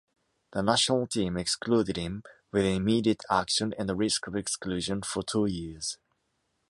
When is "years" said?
5.45-5.99